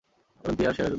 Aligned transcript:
অলিম্পিয়ার 0.43 0.73
সেরা 0.75 0.83
যোদ্ধা। 0.83 0.89